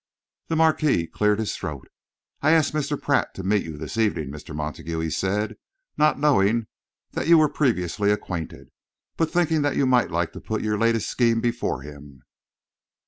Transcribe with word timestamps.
The 0.47 0.55
Marquis 0.55 1.05
cleared 1.05 1.37
his 1.37 1.55
throat. 1.55 1.87
"I 2.41 2.53
asked 2.53 2.73
Mr. 2.73 2.99
Pratt 2.99 3.35
to 3.35 3.43
meet 3.43 3.63
you 3.63 3.77
this 3.77 3.97
evening, 3.99 4.31
Mr. 4.31 4.55
Montague," 4.55 4.97
he 4.99 5.11
said, 5.11 5.57
"not 5.95 6.17
knowing 6.17 6.65
that 7.11 7.27
you 7.27 7.37
were 7.37 7.47
previously 7.47 8.09
acquainted, 8.11 8.71
but 9.15 9.29
thinking 9.29 9.61
that 9.61 9.75
you 9.75 9.85
might 9.85 10.09
like 10.09 10.33
to 10.33 10.41
put 10.41 10.63
your 10.63 10.79
latest 10.79 11.07
scheme 11.07 11.39
before 11.39 11.83
him." 11.83 12.23